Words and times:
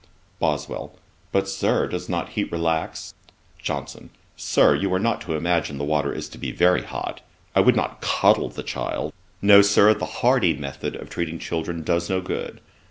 BOSWELL. 0.39 0.95
'But, 1.31 1.47
Sir, 1.47 1.87
does 1.87 2.09
not 2.09 2.29
heat 2.29 2.51
relax?' 2.51 3.13
JOHNSON. 3.59 4.09
'Sir, 4.35 4.73
you 4.73 4.91
are 4.95 4.99
not 4.99 5.21
to 5.21 5.35
imagine 5.35 5.77
the 5.77 5.83
water 5.83 6.11
is 6.11 6.27
to 6.29 6.39
be 6.39 6.51
very 6.51 6.81
hot. 6.81 7.21
I 7.55 7.59
would 7.59 7.75
not 7.75 8.01
coddle 8.01 8.49
the 8.49 8.63
child. 8.63 9.13
No, 9.43 9.61
Sir, 9.61 9.93
the 9.93 10.07
hardy 10.25 10.55
method 10.55 10.95
of 10.95 11.11
treating 11.11 11.37
children 11.37 11.83
does 11.83 12.09
no 12.09 12.19
good. 12.19 12.61